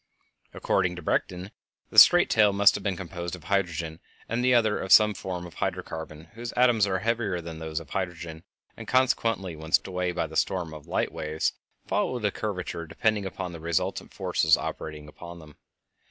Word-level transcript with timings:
According 0.51 0.95
to 0.95 1.03
Bredichin, 1.03 1.51
the 1.91 1.99
straight 1.99 2.27
tail 2.27 2.51
must 2.53 2.73
have 2.73 2.83
been 2.83 2.97
composed 2.97 3.35
of 3.35 3.43
hydrogen, 3.43 3.99
and 4.27 4.43
the 4.43 4.51
other 4.51 4.79
of 4.79 4.91
some 4.91 5.13
form 5.13 5.45
of 5.45 5.53
hydro 5.53 5.83
carbon 5.83 6.29
whose 6.33 6.51
atoms 6.53 6.87
are 6.87 6.97
heavier 6.97 7.39
than 7.39 7.59
those 7.59 7.79
of 7.79 7.91
hydrogen, 7.91 8.41
and, 8.75 8.87
consequently, 8.87 9.55
when 9.55 9.71
swept 9.73 9.87
away 9.87 10.11
by 10.11 10.25
the 10.25 10.35
storm 10.35 10.73
of 10.73 10.87
light 10.87 11.11
waves, 11.11 11.53
followed 11.85 12.25
a 12.25 12.31
curvature 12.31 12.87
depending 12.87 13.27
upon 13.27 13.51
the 13.51 13.59
resultant 13.59 14.07
of 14.07 14.09
the 14.09 14.15
forces 14.15 14.57
operating 14.57 15.07
upon 15.07 15.37
them. 15.37 15.55